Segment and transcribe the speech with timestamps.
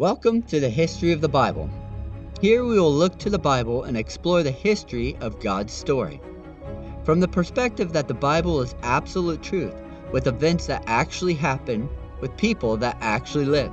[0.00, 1.68] Welcome to the History of the Bible.
[2.40, 6.22] Here we will look to the Bible and explore the history of God's story.
[7.04, 9.74] From the perspective that the Bible is absolute truth,
[10.10, 11.86] with events that actually happen,
[12.22, 13.70] with people that actually live.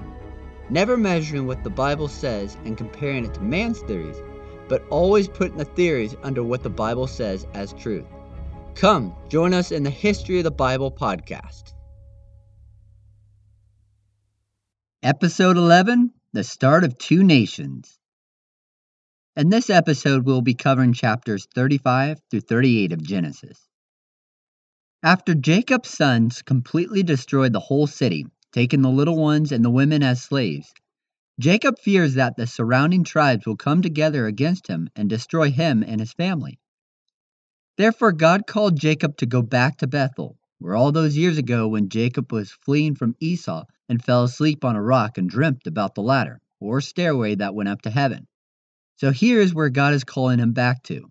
[0.70, 4.22] Never measuring what the Bible says and comparing it to man's theories,
[4.68, 8.06] but always putting the theories under what the Bible says as truth.
[8.76, 11.72] Come, join us in the History of the Bible podcast.
[15.04, 17.98] Episode 11 The Start of Two Nations.
[19.38, 23.58] In this episode, we'll be covering chapters 35 through 38 of Genesis.
[25.02, 30.04] After Jacob's sons completely destroyed the whole city, taking the little ones and the women
[30.04, 30.74] as slaves,
[31.40, 36.02] Jacob fears that the surrounding tribes will come together against him and destroy him and
[36.02, 36.60] his family.
[37.78, 41.90] Therefore, God called Jacob to go back to Bethel, where all those years ago when
[41.90, 46.02] Jacob was fleeing from Esau and fell asleep on a rock and dreamt about the
[46.02, 48.28] ladder, or stairway that went up to heaven.
[48.98, 51.08] So here is where God is calling him back to.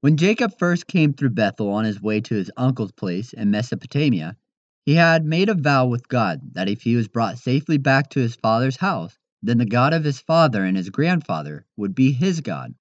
[0.00, 4.36] When Jacob first came through Bethel on his way to his uncle's place in Mesopotamia,
[4.84, 8.20] he had made a vow with God that if he was brought safely back to
[8.20, 12.40] his father's house, then the God of his father and his grandfather would be his
[12.40, 12.74] God.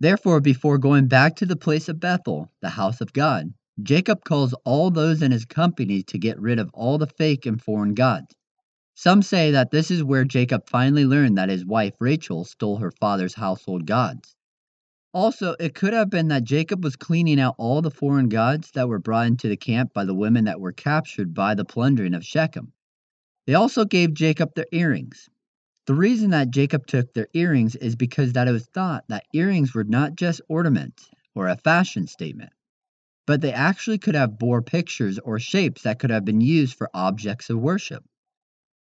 [0.00, 4.52] Therefore, before going back to the place of Bethel, the house of God, Jacob calls
[4.64, 8.34] all those in his company to get rid of all the fake and foreign gods.
[8.94, 12.90] Some say that this is where Jacob finally learned that his wife Rachel stole her
[12.90, 14.36] father's household gods.
[15.14, 18.88] Also, it could have been that Jacob was cleaning out all the foreign gods that
[18.88, 22.24] were brought into the camp by the women that were captured by the plundering of
[22.24, 22.72] Shechem.
[23.46, 25.28] They also gave Jacob their earrings.
[25.86, 29.74] The reason that Jacob took their earrings is because that it was thought that earrings
[29.74, 32.52] were not just ornaments or a fashion statement,
[33.26, 36.90] but they actually could have bore pictures or shapes that could have been used for
[36.92, 38.04] objects of worship.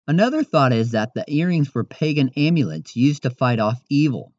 [0.07, 4.31] Another thought is that the earrings were pagan amulets used to fight off evil.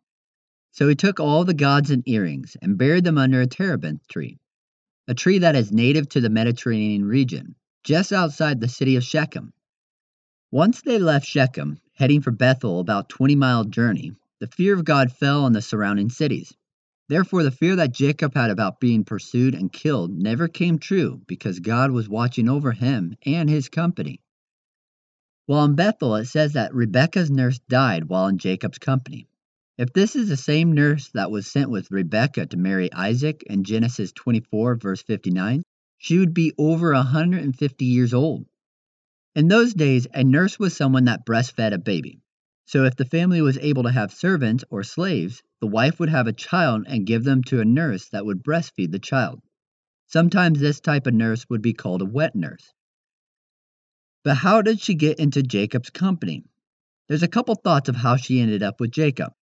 [0.70, 4.38] So he took all the gods and earrings and buried them under a terebinth tree,
[5.08, 7.54] a tree that is native to the Mediterranean region,
[7.84, 9.52] just outside the city of Shechem.
[10.50, 15.12] Once they left Shechem, heading for Bethel about 20 mile journey, the fear of God
[15.12, 16.54] fell on the surrounding cities.
[17.08, 21.58] Therefore, the fear that Jacob had about being pursued and killed never came true because
[21.58, 24.20] God was watching over him and his company.
[25.46, 29.26] While in Bethel, it says that Rebekah's nurse died while in Jacob's company.
[29.78, 33.64] If this is the same nurse that was sent with Rebekah to marry Isaac in
[33.64, 35.62] Genesis 24, verse 59,
[35.96, 38.44] she would be over 150 years old.
[39.34, 42.20] In those days, a nurse was someone that breastfed a baby.
[42.66, 46.26] So if the family was able to have servants or slaves, the wife would have
[46.26, 49.40] a child and give them to a nurse that would breastfeed the child.
[50.06, 52.72] Sometimes this type of nurse would be called a wet nurse.
[54.24, 56.44] But how did she get into Jacob's company?
[57.08, 59.32] There's a couple thoughts of how she ended up with Jacob.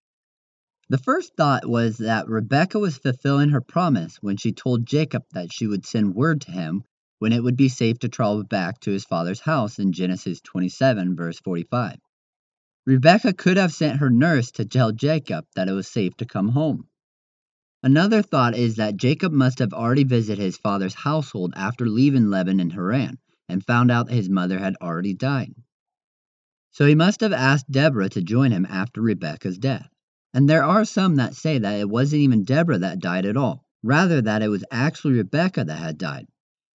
[0.89, 5.51] The first thought was that Rebekah was fulfilling her promise when she told Jacob that
[5.51, 6.83] she would send word to him
[7.19, 11.15] when it would be safe to travel back to his father's house in Genesis 27,
[11.15, 11.97] verse 45.
[12.87, 16.47] Rebekah could have sent her nurse to tell Jacob that it was safe to come
[16.47, 16.87] home.
[17.83, 22.61] Another thought is that Jacob must have already visited his father's household after leaving Laban
[22.61, 23.17] in Haran
[23.49, 25.53] and found out that his mother had already died.
[26.71, 29.89] So he must have asked Deborah to join him after Rebekah's death.
[30.33, 33.65] And there are some that say that it wasn't even Deborah that died at all,
[33.83, 36.27] rather that it was actually Rebecca that had died.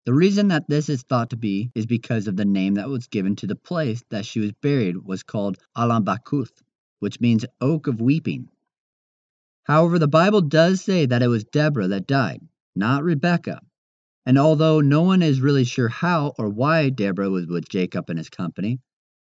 [0.07, 3.09] The reason that this is thought to be is because of the name that was
[3.09, 6.63] given to the place that she was buried was called Allon Bacuth,
[6.99, 8.49] which means oak of weeping.
[9.65, 12.41] However, the Bible does say that it was Deborah that died,
[12.75, 13.61] not Rebekah.
[14.25, 18.19] And although no one is really sure how or why Deborah was with Jacob and
[18.19, 18.81] his company,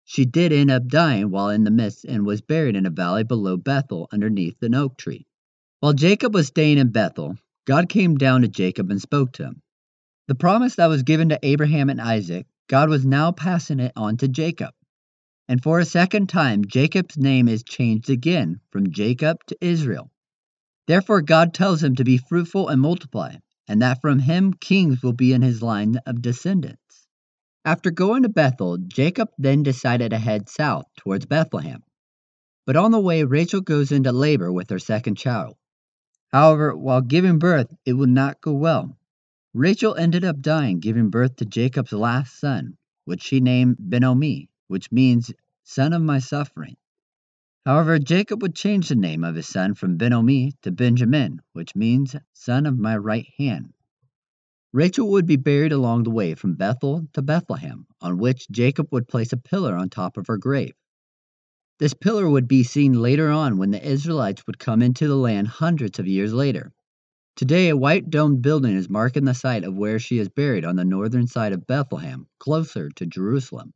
[0.05, 3.23] she did end up dying while in the midst and was buried in a valley
[3.23, 5.27] below Bethel underneath an oak tree.
[5.81, 9.61] While Jacob was staying in Bethel, God came down to Jacob and spoke to him.
[10.29, 14.17] The promise that was given to Abraham and Isaac, God was now passing it on
[14.17, 14.75] to Jacob.
[15.47, 20.11] And for a second time, Jacob's name is changed again from Jacob to Israel.
[20.85, 23.37] Therefore, God tells him to be fruitful and multiply,
[23.67, 27.07] and that from him kings will be in his line of descendants.
[27.65, 31.81] After going to Bethel, Jacob then decided to head south towards Bethlehem.
[32.67, 35.55] But on the way, Rachel goes into labor with her second child.
[36.31, 38.95] However, while giving birth, it would not go well,
[39.53, 44.91] Rachel ended up dying, giving birth to Jacob's last son, which she named Ben-Oni, which
[44.91, 45.31] means
[45.63, 46.77] son of my suffering.
[47.65, 52.15] However, Jacob would change the name of his son from Ben-Oni to Benjamin, which means
[52.33, 53.73] son of my right hand.
[54.71, 59.07] Rachel would be buried along the way from Bethel to Bethlehem, on which Jacob would
[59.07, 60.75] place a pillar on top of her grave.
[61.79, 65.47] This pillar would be seen later on when the Israelites would come into the land
[65.47, 66.71] hundreds of years later.
[67.39, 70.75] Today, a white domed building is marking the site of where she is buried on
[70.75, 73.71] the northern side of Bethlehem, closer to Jerusalem.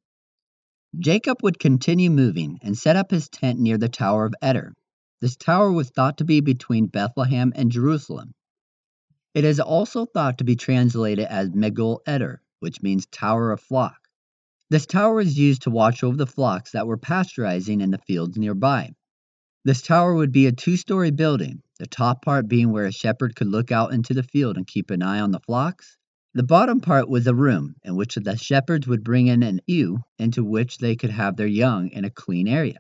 [1.00, 4.74] Jacob would continue moving and set up his tent near the Tower of Eder.
[5.22, 8.34] This tower was thought to be between Bethlehem and Jerusalem.
[9.34, 14.10] It is also thought to be translated as Migdal Eder, which means Tower of Flock.
[14.72, 18.38] This tower was used to watch over the flocks that were pasteurizing in the fields
[18.38, 18.94] nearby.
[19.64, 23.36] This tower would be a two story building, the top part being where a shepherd
[23.36, 25.98] could look out into the field and keep an eye on the flocks.
[26.34, 30.02] The bottom part was a room in which the shepherds would bring in an ewe
[30.18, 32.78] into which they could have their young in a clean area.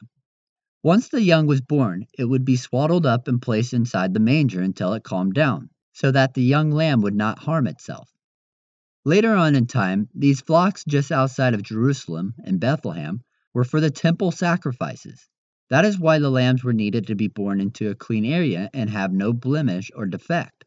[0.83, 4.61] Once the young was born, it would be swaddled up and placed inside the manger
[4.61, 8.09] until it calmed down, so that the young lamb would not harm itself.
[9.03, 13.21] Later on in time, these flocks just outside of Jerusalem and Bethlehem
[13.53, 15.27] were for the temple sacrifices.
[15.69, 18.89] That is why the lambs were needed to be born into a clean area and
[18.89, 20.65] have no blemish or defect.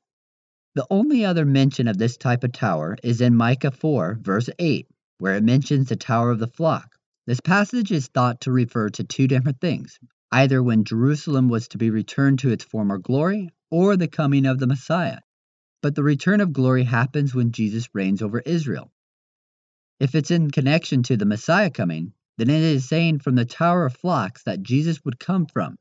[0.74, 4.86] The only other mention of this type of tower is in Micah 4, verse 8,
[5.18, 6.96] where it mentions the tower of the flock.
[7.26, 9.98] This passage is thought to refer to two different things
[10.32, 14.58] either when Jerusalem was to be returned to its former glory or the coming of
[14.58, 15.20] the Messiah.
[15.82, 18.92] But the return of glory happens when Jesus reigns over Israel.
[19.98, 23.86] If it's in connection to the Messiah coming, then it is saying from the Tower
[23.86, 25.76] of Flocks that Jesus would come from.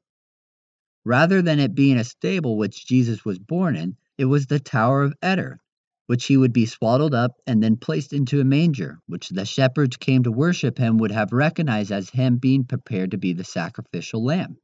[1.03, 5.03] Rather than it being a stable which Jesus was born in, it was the Tower
[5.03, 5.59] of Eder,
[6.07, 9.97] which he would be swaddled up and then placed into a manger, which the shepherds
[9.97, 14.23] came to worship him would have recognized as him being prepared to be the sacrificial
[14.23, 14.57] lamb.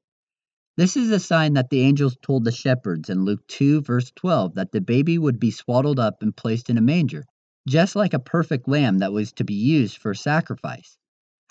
[0.77, 4.55] This is a sign that the angels told the shepherds in Luke 2, verse 12,
[4.55, 7.25] that the baby would be swaddled up and placed in a manger,
[7.67, 10.97] just like a perfect lamb that was to be used for sacrifice.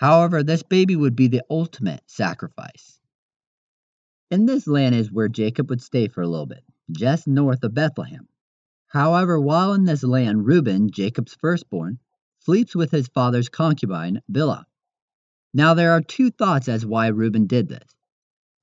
[0.01, 2.99] However, this baby would be the ultimate sacrifice.
[4.31, 7.75] In this land is where Jacob would stay for a little bit, just north of
[7.75, 8.27] Bethlehem.
[8.87, 11.99] However, while in this land, Reuben, Jacob's firstborn,
[12.39, 14.65] sleeps with his father's concubine, Bilhah.
[15.53, 17.95] Now, there are two thoughts as why Reuben did this.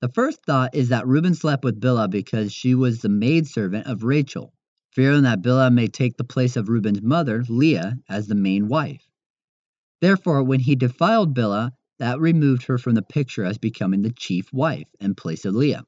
[0.00, 4.02] The first thought is that Reuben slept with Bilhah because she was the maidservant of
[4.02, 4.52] Rachel,
[4.90, 9.07] fearing that Bilhah may take the place of Reuben's mother, Leah, as the main wife.
[10.00, 14.52] Therefore, when he defiled Bilhah, that removed her from the picture as becoming the chief
[14.52, 15.84] wife in place of Leah.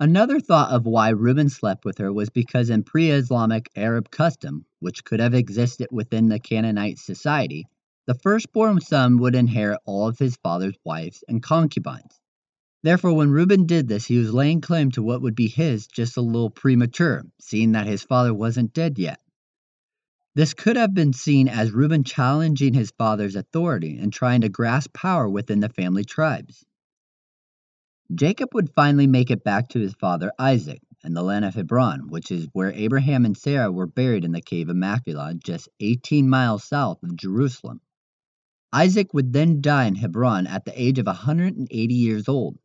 [0.00, 4.64] Another thought of why Reuben slept with her was because in pre Islamic Arab custom,
[4.78, 7.66] which could have existed within the Canaanite society,
[8.06, 12.20] the firstborn son would inherit all of his father's wives and concubines.
[12.82, 16.16] Therefore, when Reuben did this, he was laying claim to what would be his just
[16.16, 19.20] a little premature, seeing that his father wasn't dead yet.
[20.38, 24.92] This could have been seen as Reuben challenging his father's authority and trying to grasp
[24.92, 26.64] power within the family tribes.
[28.14, 32.06] Jacob would finally make it back to his father Isaac and the land of Hebron,
[32.06, 36.28] which is where Abraham and Sarah were buried in the cave of Machpelah, just 18
[36.28, 37.80] miles south of Jerusalem.
[38.72, 42.56] Isaac would then die in Hebron at the age of 180 years old.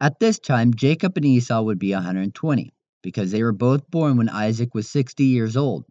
[0.00, 2.72] At this time, Jacob and Esau would be 120,
[3.02, 5.86] because they were both born when Isaac was 60 years old.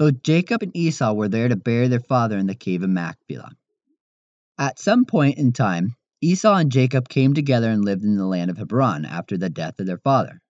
[0.00, 3.52] Both Jacob and Esau were there to bury their father in the cave of Machpelah.
[4.56, 8.50] At some point in time, Esau and Jacob came together and lived in the land
[8.50, 10.40] of Hebron after the death of their father.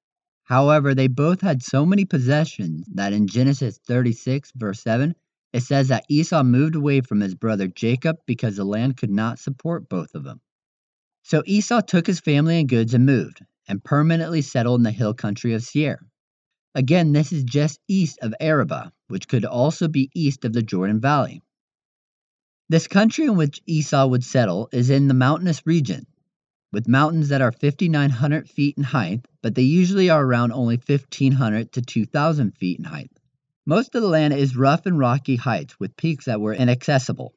[0.44, 5.16] However, they both had so many possessions that in Genesis 36, verse 7,
[5.52, 9.40] it says that Esau moved away from his brother Jacob because the land could not
[9.40, 10.40] support both of them.
[11.24, 15.12] So Esau took his family and goods and moved, and permanently settled in the hill
[15.12, 15.98] country of Seir.
[16.74, 21.00] Again, this is just east of Arabah, which could also be east of the Jordan
[21.00, 21.42] Valley.
[22.68, 26.06] This country in which Esau would settle is in the mountainous region,
[26.72, 31.72] with mountains that are 5,900 feet in height, but they usually are around only 1,500
[31.72, 33.10] to 2,000 feet in height.
[33.66, 37.34] Most of the land is rough and rocky heights with peaks that were inaccessible.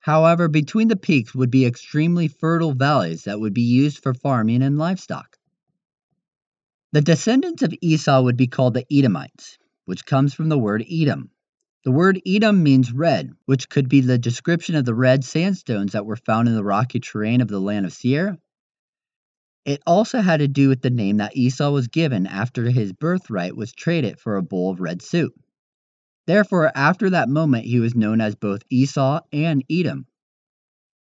[0.00, 4.62] However, between the peaks would be extremely fertile valleys that would be used for farming
[4.62, 5.33] and livestock.
[6.94, 11.30] The descendants of Esau would be called the Edomites, which comes from the word Edom,
[11.84, 16.06] the word Edom means red, which could be the description of the red sandstones that
[16.06, 18.38] were found in the rocky terrain of the land of Seir.
[19.64, 23.56] It also had to do with the name that Esau was given after his birthright
[23.56, 25.34] was traded for a bowl of red soup.
[26.28, 30.06] Therefore, after that moment, he was known as both Esau and Edom.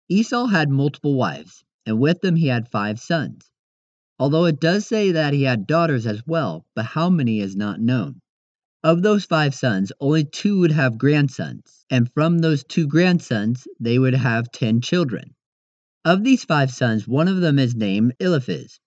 [0.09, 3.50] Esau had multiple wives, and with them he had five sons.
[4.20, 7.80] Although it does say that he had daughters as well, but how many is not
[7.80, 8.20] known.
[8.84, 13.98] Of those five sons, only two would have grandsons, and from those two grandsons, they
[13.98, 15.36] would have ten children.
[16.04, 18.82] Of these five sons, one of them is named Eliphaz.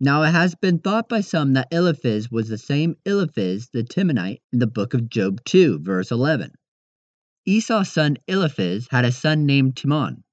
[0.00, 4.42] Now it has been thought by some that Eliphaz was the same Eliphaz the Temanite
[4.52, 6.50] in the book of Job 2, verse 11.
[7.46, 10.23] Esau's son Eliphaz had a son named Teman.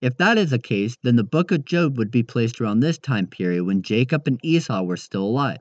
[0.00, 2.98] If that is the case, then the book of Job would be placed around this
[2.98, 5.60] time period when Jacob and Esau were still alive.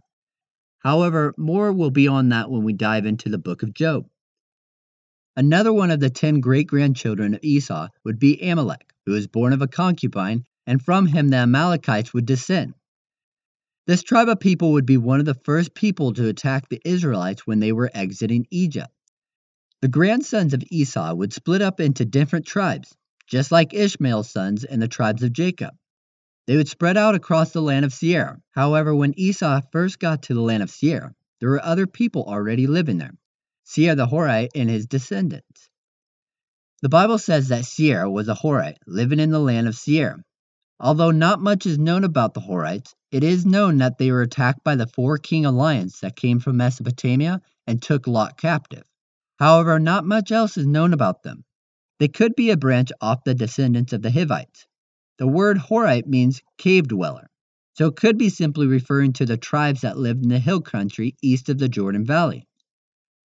[0.80, 4.08] However, more will be on that when we dive into the book of Job.
[5.36, 9.52] Another one of the ten great grandchildren of Esau would be Amalek, who was born
[9.52, 12.74] of a concubine, and from him the Amalekites would descend.
[13.88, 17.46] This tribe of people would be one of the first people to attack the Israelites
[17.46, 18.92] when they were exiting Egypt.
[19.82, 22.96] The grandsons of Esau would split up into different tribes,
[23.30, 25.76] just like Ishmael's sons and the tribes of Jacob.
[26.48, 28.42] They would spread out across the land of Seir.
[28.52, 32.66] However, when Esau first got to the land of Seir, there were other people already
[32.66, 33.14] living there
[33.64, 35.70] Seir the Horite and his descendants.
[36.82, 40.24] The Bible says that Seir was a Horite living in the land of Seir.
[40.80, 44.64] Although not much is known about the Horites, it is known that they were attacked
[44.64, 48.84] by the four king alliance that came from Mesopotamia and took Lot captive.
[49.38, 51.44] However, not much else is known about them.
[52.00, 54.66] They could be a branch off the descendants of the Hivites.
[55.18, 57.30] The word Horite means cave dweller,
[57.74, 61.16] so it could be simply referring to the tribes that lived in the hill country
[61.22, 62.48] east of the Jordan Valley.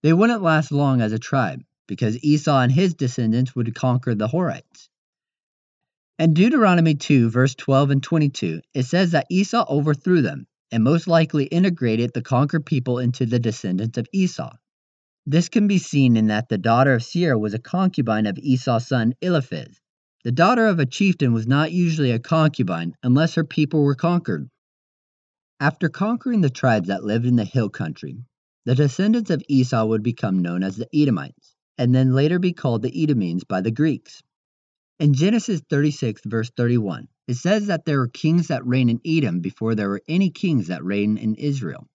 [0.02, 4.28] They wouldn't last long as a tribe, because Esau and his descendants would conquer the
[4.28, 4.88] Horites.
[6.18, 11.06] In Deuteronomy 2, verse 12 and 22, it says that Esau overthrew them and most
[11.06, 14.52] likely integrated the conquered people into the descendants of Esau.
[15.26, 18.86] This can be seen in that the daughter of Seir was a concubine of Esau's
[18.86, 19.80] son Eliphaz.
[20.22, 24.50] The daughter of a chieftain was not usually a concubine unless her people were conquered.
[25.58, 28.18] After conquering the tribes that lived in the hill country,
[28.66, 32.82] the descendants of Esau would become known as the Edomites, and then later be called
[32.82, 34.22] the Edomenes by the Greeks.
[34.98, 39.40] In Genesis 36, verse 31, it says that there were kings that reigned in Edom
[39.40, 41.88] before there were any kings that reigned in Israel.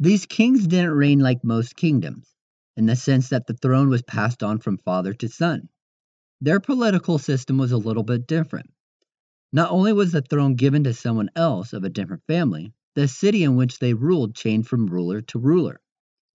[0.00, 2.32] These kings didn't reign like most kingdoms,
[2.76, 5.68] in the sense that the throne was passed on from father to son.
[6.40, 8.70] Their political system was a little bit different.
[9.52, 13.42] Not only was the throne given to someone else of a different family, the city
[13.42, 15.80] in which they ruled changed from ruler to ruler.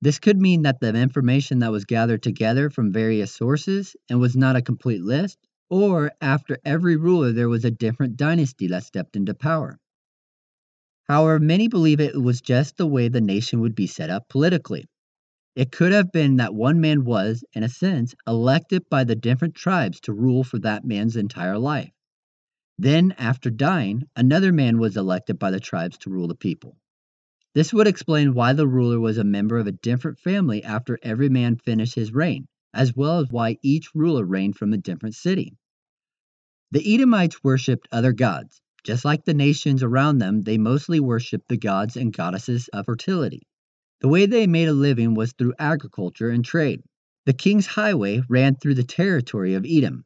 [0.01, 4.35] This could mean that the information that was gathered together from various sources and was
[4.35, 5.37] not a complete list,
[5.69, 9.79] or after every ruler there was a different dynasty that stepped into power.
[11.07, 14.85] However, many believe it was just the way the nation would be set up politically.
[15.55, 19.53] It could have been that one man was, in a sense, elected by the different
[19.53, 21.91] tribes to rule for that man's entire life.
[22.77, 26.77] Then, after dying, another man was elected by the tribes to rule the people.
[27.53, 31.29] This would explain why the ruler was a member of a different family after every
[31.29, 35.55] man finished his reign, as well as why each ruler reigned from a different city.
[36.71, 41.57] The Edomites worshipped other gods, just like the nations around them, they mostly worshiped the
[41.57, 43.47] gods and goddesses of fertility.
[44.01, 46.83] The way they made a living was through agriculture and trade.
[47.25, 50.03] The king's highway ran through the territory of Edom.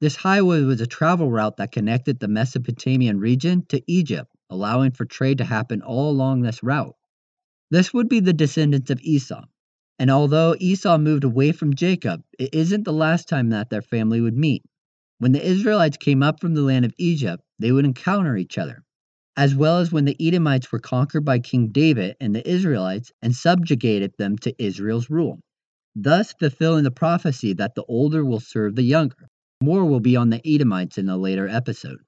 [0.00, 5.04] This highway was a travel route that connected the Mesopotamian region to Egypt, allowing for
[5.04, 6.96] trade to happen all along this route.
[7.70, 9.44] This would be the descendants of Esau.
[9.98, 14.20] And although Esau moved away from Jacob, it isn't the last time that their family
[14.20, 14.62] would meet.
[15.18, 18.82] When the Israelites came up from the land of Egypt, they would encounter each other,
[19.36, 23.34] as well as when the Edomites were conquered by King David and the Israelites and
[23.34, 25.40] subjugated them to Israel's rule,
[25.94, 29.28] thus fulfilling the prophecy that the older will serve the younger.
[29.62, 31.98] More will be on the Edomites in a later episode.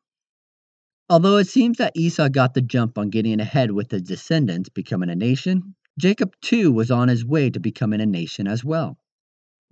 [1.11, 5.09] Although it seems that Esau got the jump on getting ahead with his descendants becoming
[5.09, 8.99] a nation, Jacob too was on his way to becoming a nation as well.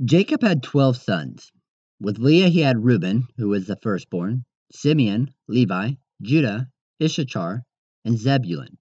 [0.03, 1.53] Jacob had 12 sons,
[2.01, 5.93] with Leah he had Reuben, who was the firstborn, Simeon, Levi,
[6.23, 6.69] Judah,
[7.03, 7.65] Issachar,
[8.05, 8.79] and Zebulun.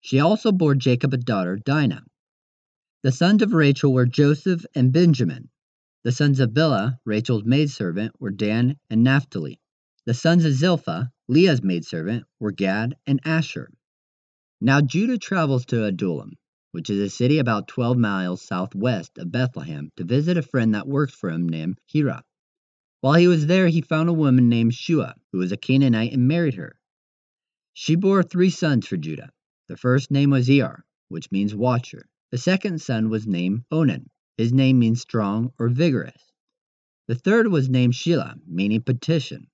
[0.00, 2.04] She also bore Jacob a daughter, Dinah.
[3.02, 5.50] The sons of Rachel were Joseph and Benjamin.
[6.02, 9.60] The sons of Bilhah, Rachel's maidservant, were Dan and Naphtali.
[10.06, 13.70] The sons of Zilpah, Leah's maidservant, were Gad and Asher.
[14.60, 16.32] Now Judah travels to Adullam,
[16.72, 20.88] which is a city about 12 miles southwest of Bethlehem, to visit a friend that
[20.88, 22.24] works for him named Hira.
[23.00, 26.28] While he was there, he found a woman named Shua, who was a Canaanite, and
[26.28, 26.78] married her.
[27.72, 29.30] She bore three sons for Judah.
[29.68, 32.08] The first name was Er, which means watcher.
[32.30, 34.10] The second son was named Onan.
[34.36, 36.32] His name means strong or vigorous.
[37.06, 39.48] The third was named Shelah, meaning petition.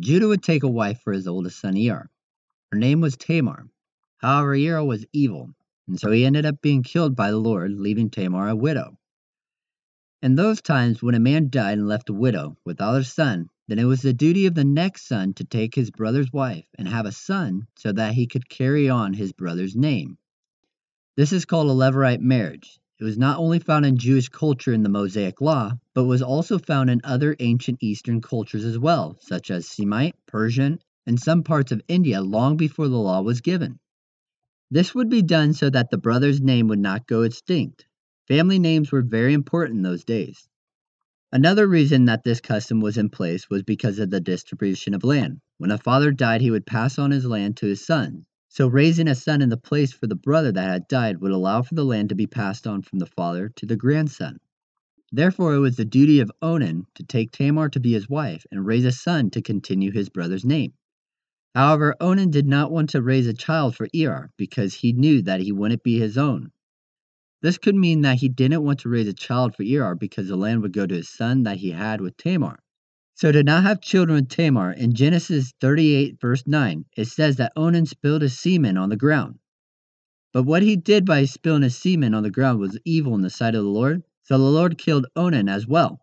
[0.00, 2.10] Judah would take a wife for his oldest son Er.
[2.70, 3.68] Her name was Tamar.
[4.18, 5.54] However, Er was evil
[5.88, 8.96] and so he ended up being killed by the Lord, leaving Tamar a widow.
[10.22, 13.80] In those times, when a man died and left a widow without a son, then
[13.80, 17.06] it was the duty of the next son to take his brother's wife and have
[17.06, 20.18] a son so that he could carry on his brother's name.
[21.16, 22.78] This is called a Levirate marriage.
[23.00, 26.56] It was not only found in Jewish culture in the Mosaic Law, but was also
[26.56, 31.72] found in other ancient Eastern cultures as well, such as Semite, Persian, and some parts
[31.72, 33.80] of India long before the law was given.
[34.70, 37.86] This would be done so that the brother's name would not go extinct.
[38.28, 40.48] Family names were very important in those days.
[41.32, 45.40] Another reason that this custom was in place was because of the distribution of land.
[45.58, 48.24] When a father died, he would pass on his land to his sons.
[48.48, 51.62] So raising a son in the place for the brother that had died would allow
[51.62, 54.38] for the land to be passed on from the father to the grandson.
[55.10, 58.66] Therefore it was the duty of Onan to take Tamar to be his wife and
[58.66, 60.74] raise a son to continue his brother's name.
[61.54, 65.40] However, Onan did not want to raise a child for Er because he knew that
[65.40, 66.52] he wouldn't be his own.
[67.42, 70.36] This could mean that he didn't want to raise a child for Er because the
[70.36, 72.60] land would go to his son that he had with Tamar.
[73.14, 77.52] So to not have children with Tamar, in Genesis 38, verse 9, it says that
[77.56, 79.40] Onan spilled his semen on the ground.
[80.32, 83.28] But what he did by spilling his semen on the ground was evil in the
[83.28, 86.00] sight of the Lord, so the Lord killed Onan as well.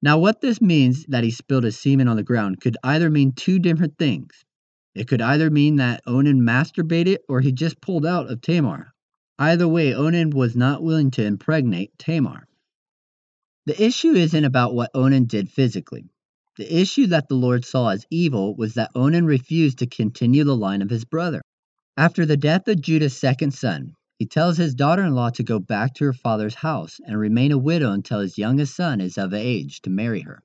[0.00, 3.32] Now, what this means that he spilled his semen on the ground could either mean
[3.32, 4.44] two different things.
[4.94, 8.93] It could either mean that Onan masturbated or he just pulled out of Tamar.
[9.38, 12.46] Either way, Onan was not willing to impregnate Tamar.
[13.66, 16.10] The issue isn't about what Onan did physically.
[16.56, 20.56] The issue that the Lord saw as evil was that Onan refused to continue the
[20.56, 21.42] line of his brother.
[21.96, 25.58] After the death of Judah's second son, he tells his daughter in law to go
[25.58, 29.34] back to her father's house and remain a widow until his youngest son is of
[29.34, 30.42] age to marry her.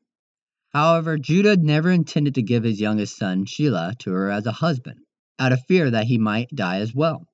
[0.69, 5.01] However, Judah never intended to give his youngest son, Shelah, to her as a husband,
[5.37, 7.27] out of fear that he might die as well.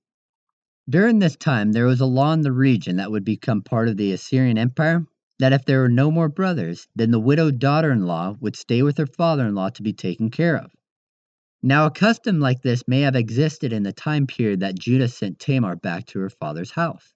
[0.88, 3.98] During this time, there was a law in the region that would become part of
[3.98, 5.08] the Assyrian Empire
[5.40, 8.84] that if there were no more brothers, then the widowed daughter in law would stay
[8.84, 10.72] with her father in law to be taken care of.
[11.64, 15.40] Now, a custom like this may have existed in the time period that Judah sent
[15.40, 17.16] Tamar back to her father's house.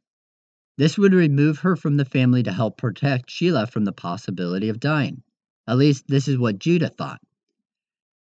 [0.78, 4.80] This would remove her from the family to help protect Shelah from the possibility of
[4.80, 5.22] dying.
[5.68, 7.22] At least, this is what Judah thought.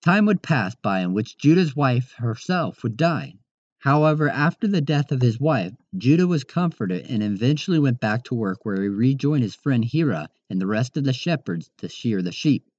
[0.04, 3.34] Time would pass by in which Judah's wife herself would die,
[3.82, 8.36] However, after the death of his wife, Judah was comforted and eventually went back to
[8.36, 12.22] work where he rejoined his friend Hira and the rest of the shepherds to shear
[12.22, 12.70] the sheep.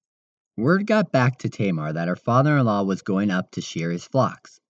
[0.57, 3.91] Word got back to Tamar that her father in law was going up to shear
[3.91, 4.61] his flocks.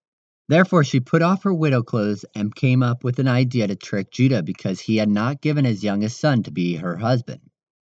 [0.49, 4.11] Therefore, she put off her widow clothes and came up with an idea to trick
[4.11, 7.43] Judah because he had not given his youngest son to be her husband.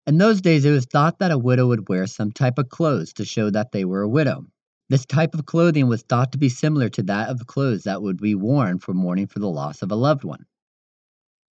[0.05, 3.13] In those days, it was thought that a widow would wear some type of clothes
[3.13, 4.45] to show that they were a widow.
[4.87, 8.17] This type of clothing was thought to be similar to that of clothes that would
[8.17, 10.45] be worn for mourning for the loss of a loved one.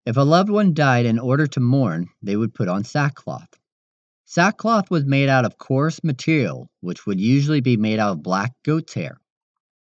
[0.04, 3.48] If a loved one died in order to mourn, they would put on sackcloth.
[4.24, 8.52] Sackcloth was made out of coarse material, which would usually be made out of black
[8.64, 9.20] goat's hair.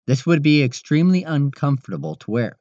[0.06, 2.60] This would be extremely uncomfortable to wear.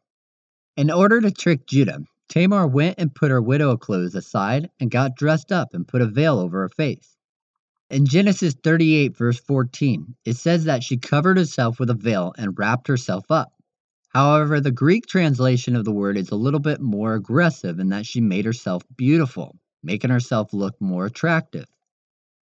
[0.77, 5.17] In order to trick Judah, Tamar went and put her widow clothes aside and got
[5.17, 7.18] dressed up and put a veil over her face.
[7.91, 12.59] In Genesis 38, verse 14, it says that she covered herself with a veil and
[12.59, 13.51] wrapped herself up.
[14.11, 18.05] However, the Greek translation of the word is a little bit more aggressive in that
[18.05, 21.65] she made herself beautiful, making herself look more attractive.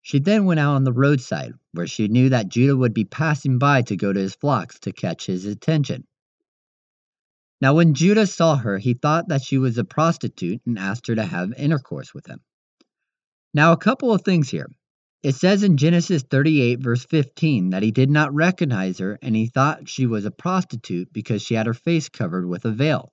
[0.01, 3.59] She then went out on the roadside, where she knew that Judah would be passing
[3.59, 6.07] by to go to his flocks to catch his attention.
[7.61, 11.15] Now, when Judah saw her, he thought that she was a prostitute and asked her
[11.15, 12.41] to have intercourse with him.
[13.53, 14.71] Now, a couple of things here.
[15.21, 19.47] It says in Genesis 38, verse 15, that he did not recognize her and he
[19.47, 23.11] thought she was a prostitute because she had her face covered with a veil.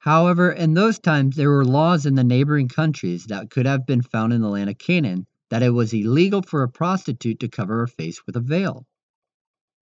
[0.00, 4.02] However, in those times, there were laws in the neighboring countries that could have been
[4.02, 7.78] found in the land of Canaan that it was illegal for a prostitute to cover
[7.78, 8.86] her face with a veil.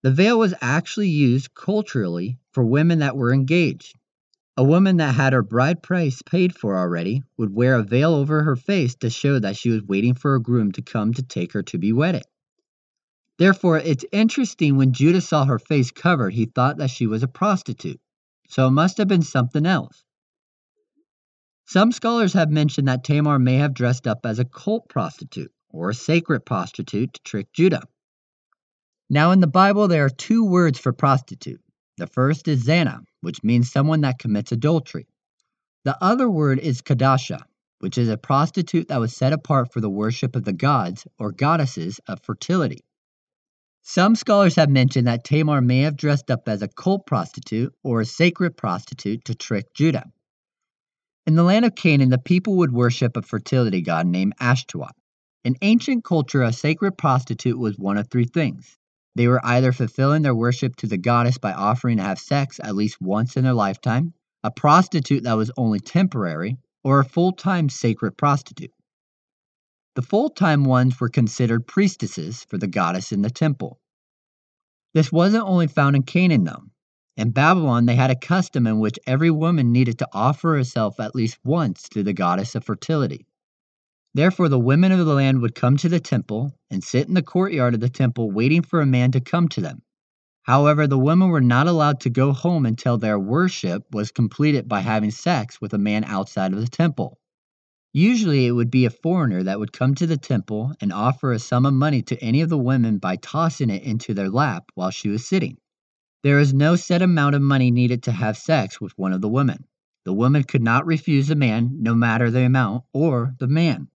[0.02, 3.96] The veil was actually used culturally for women that were engaged.
[4.58, 8.42] A woman that had her bride price paid for already would wear a veil over
[8.42, 11.52] her face to show that she was waiting for a groom to come to take
[11.52, 12.24] her to be wedded.
[13.38, 17.28] Therefore, it's interesting when Judah saw her face covered, he thought that she was a
[17.28, 18.00] prostitute.
[18.48, 20.02] So it must have been something else.
[21.66, 25.90] Some scholars have mentioned that Tamar may have dressed up as a cult prostitute or
[25.90, 27.84] a sacred prostitute to trick Judah.
[29.08, 31.60] Now, in the Bible, there are two words for prostitute.
[31.98, 35.08] The first is Zana, which means someone that commits adultery.
[35.84, 37.42] The other word is Kadasha,
[37.80, 41.32] which is a prostitute that was set apart for the worship of the gods or
[41.32, 42.84] goddesses of fertility.
[43.82, 48.00] Some scholars have mentioned that Tamar may have dressed up as a cult prostitute or
[48.00, 50.04] a sacred prostitute to trick Judah.
[51.26, 54.94] In the land of Canaan, the people would worship a fertility god named Ashtaroth.
[55.42, 58.78] In ancient culture, a sacred prostitute was one of three things.
[59.18, 62.76] They were either fulfilling their worship to the goddess by offering to have sex at
[62.76, 67.68] least once in their lifetime, a prostitute that was only temporary, or a full time
[67.68, 68.70] sacred prostitute.
[69.96, 73.80] The full time ones were considered priestesses for the goddess in the temple.
[74.94, 76.66] This wasn't only found in Canaan, though.
[77.16, 81.16] In Babylon, they had a custom in which every woman needed to offer herself at
[81.16, 83.26] least once to the goddess of fertility.
[84.14, 87.22] Therefore, the women of the land would come to the temple and sit in the
[87.22, 89.82] courtyard of the temple waiting for a man to come to them.
[90.42, 94.80] However, the women were not allowed to go home until their worship was completed by
[94.80, 97.18] having sex with a man outside of the temple.
[97.92, 101.38] Usually, it would be a foreigner that would come to the temple and offer a
[101.38, 104.90] sum of money to any of the women by tossing it into their lap while
[104.90, 105.58] she was sitting.
[106.22, 109.28] There is no set amount of money needed to have sex with one of the
[109.28, 109.64] women.
[110.04, 113.88] The woman could not refuse the man, no matter the amount, or the man.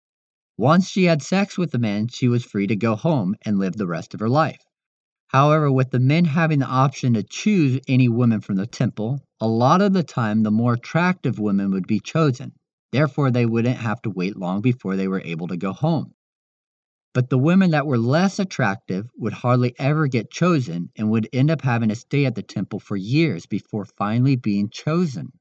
[0.60, 3.72] Once she had sex with the man, she was free to go home and live
[3.78, 4.60] the rest of her life.
[5.28, 9.48] However, with the men having the option to choose any woman from the temple, a
[9.48, 12.52] lot of the time the more attractive women would be chosen.
[12.92, 16.12] Therefore, they wouldn't have to wait long before they were able to go home.
[17.14, 21.50] But the women that were less attractive would hardly ever get chosen and would end
[21.50, 25.32] up having to stay at the temple for years before finally being chosen.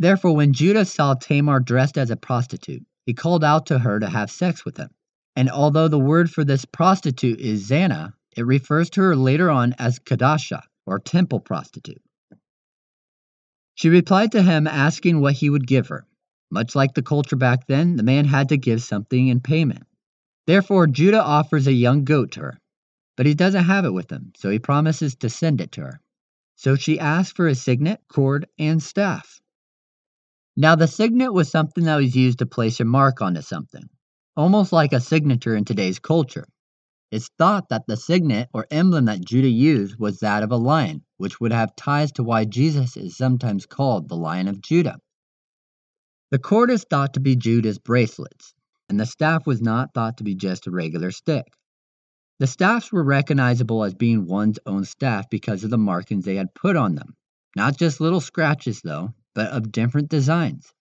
[0.00, 4.08] Therefore, when Judah saw Tamar dressed as a prostitute, he called out to her to
[4.08, 4.90] have sex with him.
[5.36, 9.74] And although the word for this prostitute is Zana, it refers to her later on
[9.78, 12.02] as Kadasha, or temple prostitute.
[13.74, 16.06] She replied to him asking what he would give her.
[16.50, 19.84] Much like the culture back then, the man had to give something in payment.
[20.46, 22.60] Therefore, Judah offers a young goat to her,
[23.16, 26.00] but he doesn't have it with him, so he promises to send it to her.
[26.54, 29.40] So she asks for a signet, cord, and staff.
[30.58, 33.90] Now, the signet was something that was used to place a mark onto something,
[34.36, 36.46] almost like a signature in today's culture.
[37.12, 41.04] It's thought that the signet or emblem that Judah used was that of a lion,
[41.18, 44.98] which would have ties to why Jesus is sometimes called the Lion of Judah.
[46.30, 48.54] The cord is thought to be Judah's bracelets,
[48.88, 51.44] and the staff was not thought to be just a regular stick.
[52.38, 56.54] The staffs were recognizable as being one's own staff because of the markings they had
[56.54, 57.14] put on them.
[57.54, 60.72] Not just little scratches, though, but of different designs.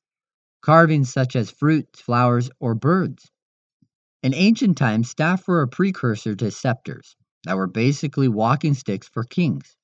[0.63, 3.29] Carvings such as fruits, flowers, or birds.
[4.23, 9.23] In ancient times, staff were a precursor to scepters that were basically walking sticks for
[9.23, 9.75] kings.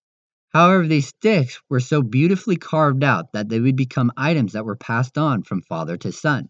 [0.53, 4.75] However, these sticks were so beautifully carved out that they would become items that were
[4.77, 6.49] passed on from father to son.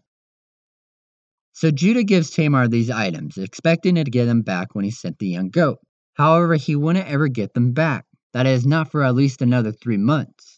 [1.52, 5.26] So Judah gives Tamar these items, expecting to get them back when he sent the
[5.26, 5.78] young goat.
[6.14, 8.06] However, he wouldn't ever get them back.
[8.32, 10.51] That is, not for at least another three months.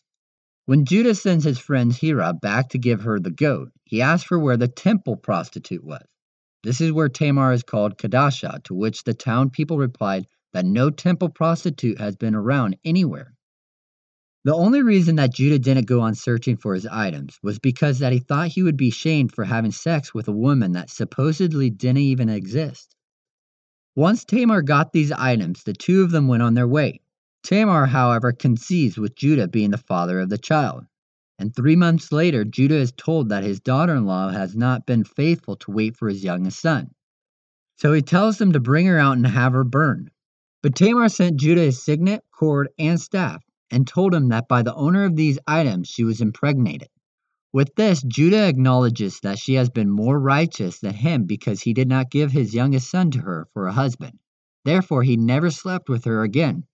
[0.67, 4.39] When Judah sends his friend Hira back to give her the goat, he asks for
[4.39, 6.07] where the temple prostitute was.
[6.63, 10.89] This is where Tamar is called Kadasha, to which the town people replied that no
[10.89, 13.35] temple prostitute has been around anywhere.
[14.45, 18.13] The only reason that Judah didn't go on searching for his items was because that
[18.13, 21.99] he thought he would be shamed for having sex with a woman that supposedly didn't
[21.99, 22.95] even exist.
[23.95, 27.01] Once Tamar got these items, the two of them went on their way.
[27.45, 30.87] Tamar, however, conceives with Judah being the father of the child.
[31.39, 35.05] And three months later, Judah is told that his daughter in law has not been
[35.05, 36.95] faithful to wait for his youngest son.
[37.77, 40.11] So he tells them to bring her out and have her burned.
[40.63, 44.75] But Tamar sent Judah his signet, cord, and staff, and told him that by the
[44.75, 46.89] owner of these items she was impregnated.
[47.53, 51.89] With this, Judah acknowledges that she has been more righteous than him because he did
[51.89, 54.19] not give his youngest son to her for a husband.
[54.65, 56.65] Therefore, he never slept with her again.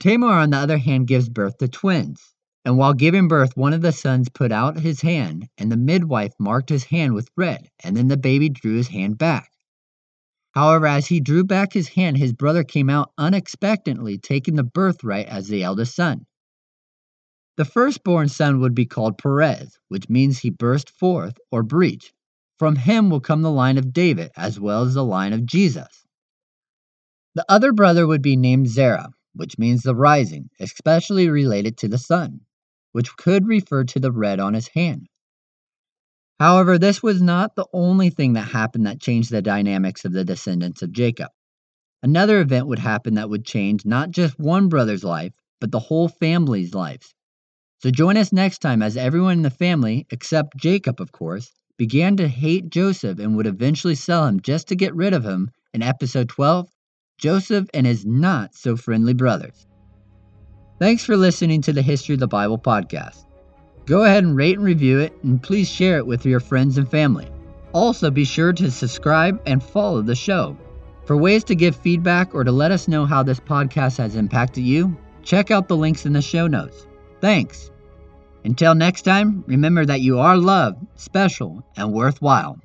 [0.00, 2.34] Tamar, on the other hand, gives birth to twins.
[2.64, 6.32] And while giving birth, one of the sons put out his hand, and the midwife
[6.38, 9.50] marked his hand with red, and then the baby drew his hand back.
[10.52, 15.26] However, as he drew back his hand, his brother came out unexpectedly, taking the birthright
[15.26, 16.26] as the eldest son.
[17.56, 22.12] The firstborn son would be called Perez, which means he burst forth or breach.
[22.58, 26.06] From him will come the line of David, as well as the line of Jesus.
[27.34, 31.98] The other brother would be named Zerah, which means the rising, especially related to the
[31.98, 32.40] sun,
[32.92, 35.08] which could refer to the red on his hand.
[36.38, 40.24] However, this was not the only thing that happened that changed the dynamics of the
[40.24, 41.30] descendants of Jacob.
[42.02, 46.08] Another event would happen that would change not just one brother's life, but the whole
[46.08, 47.14] family's lives.
[47.82, 52.16] So join us next time as everyone in the family, except Jacob, of course, began
[52.16, 55.82] to hate Joseph and would eventually sell him just to get rid of him in
[55.82, 56.68] episode 12
[57.18, 59.66] Joseph and his not so friendly brothers.
[60.78, 63.24] Thanks for listening to the History of the Bible podcast.
[63.86, 66.90] Go ahead and rate and review it, and please share it with your friends and
[66.90, 67.28] family.
[67.72, 70.56] Also, be sure to subscribe and follow the show.
[71.04, 74.64] For ways to give feedback or to let us know how this podcast has impacted
[74.64, 76.86] you, check out the links in the show notes.
[77.20, 77.70] Thanks.
[78.44, 82.58] Until next time, remember that you are loved, special, and worthwhile.